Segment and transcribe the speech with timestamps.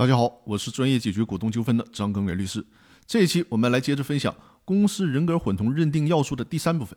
[0.00, 2.64] 大家好，我是专业解决股东纠纷的张根伟律师。
[3.04, 4.34] 这一期我们来接着分享
[4.64, 6.96] 公司人格混同认定要素的第三部分。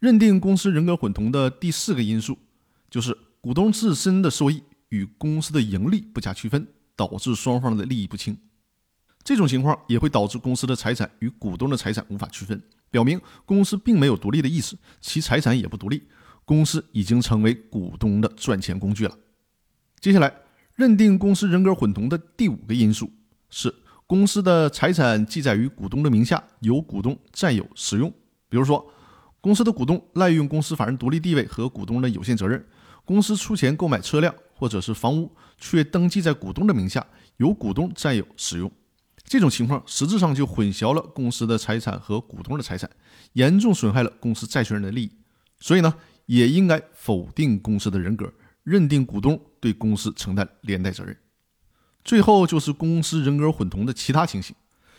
[0.00, 2.38] 认定公司人格混同的第四个因素，
[2.88, 6.64] 就是股东自身的收益与公司的盈利不加区分，
[6.94, 8.38] 导致双方的利益不清。
[9.24, 12.62] 这种情况也会导致公司的财产与股东的财产无法区分，
[12.92, 16.04] 表明公司并没有独立的意识，其财产也不独立，
[16.44, 19.18] 公司已经成为股东的赚钱工具了。
[19.98, 20.43] 接下来。
[20.74, 23.08] 认定公司人格混同的第五个因素
[23.48, 23.72] 是
[24.06, 28.12] 公司的财产记载于股东的名下，由股东占有使用。
[28.48, 28.84] 比如说，
[29.40, 32.64] 公司的股东滥用公司法人独立地位和股东的有限责任，
[33.04, 37.06] 公司出钱购买车辆或者是房屋，却登记在股东的名下，
[37.36, 38.70] 由股东占有使用。
[39.22, 42.90] 这种情况实质上就混淆了公司的财产和股东的财产，
[43.34, 45.12] 严重损害了公司债权人的利益。
[45.60, 45.94] 所以呢，
[46.26, 48.30] 也应该否定公司的人格。
[48.64, 51.16] 认定股东对公司承担连带责任。
[52.02, 54.56] 最后就是公司人格混同的其他情形。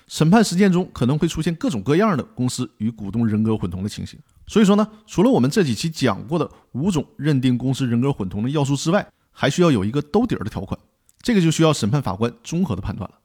[0.08, 4.20] 审判实践中可能会出现各种各样的公司与股东人格混同的情形。
[4.48, 10.80] 所以说呢，除了我们这几期讲过的五种认定公司人格混同的要素之外，还需要有一个兜底儿的条款。
[11.22, 13.18] 这个就需要审判法官综合的判断了。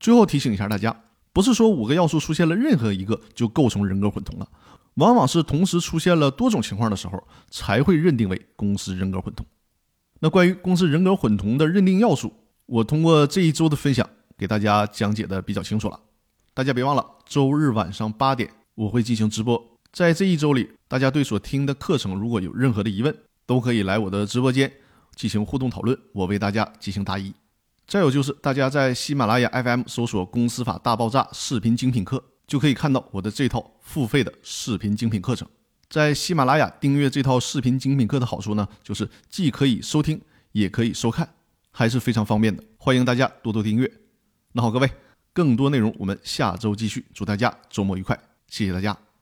[0.00, 4.48] 最后提醒一下大家，不是说五个要素出现了任何一个就构成人格混同了，
[4.94, 9.46] 往往是同时出现了多种情况的时候才会认定为公司人格混同。
[10.20, 12.32] 那关于公司人格混同的认定要素，
[12.66, 16.00] 我通过这一周的分享给大家讲解的比较清楚了。
[16.54, 19.62] 大家别忘了，周日晚上八点我会进行直播。
[19.92, 24.72] 在这一周里，大家对所听的课程如果有任何的疑问，都可以来我的直播间
[25.14, 27.32] 进行互动讨论，我为大家进行答疑。
[27.86, 35.46] 再有就是，大家在喜马拉雅 FM 搜索“公司法大爆炸”视频精品课，就可以看到我的这套付费的视频精品课程。
[35.88, 40.20] 在喜马拉雅订阅这套视频精品课的好处呢，就是既可以收听，
[40.52, 41.28] 也可以收看，
[41.70, 42.62] 还是非常方便的。
[42.76, 43.90] 欢迎大家多多订阅。
[44.52, 44.90] 那好，各位，
[45.32, 47.04] 更多内容我们下周继续。
[47.14, 48.18] 祝大家周末愉快，
[48.48, 49.13] 谢谢大家。